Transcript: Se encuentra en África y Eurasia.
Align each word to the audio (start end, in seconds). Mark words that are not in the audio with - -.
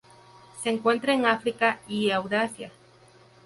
Se 0.63 0.71
encuentra 0.71 1.13
en 1.13 1.27
África 1.27 1.79
y 1.87 2.09
Eurasia. 2.09 2.71